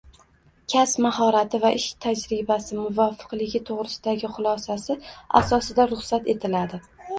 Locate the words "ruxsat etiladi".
5.95-6.85